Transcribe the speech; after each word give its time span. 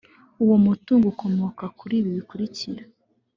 uwo 0.43 0.55
mutungo 0.65 1.05
ukomoka 1.13 1.63
kuri 1.79 1.93
ibi 1.99 2.09
bikurikira 2.17 2.83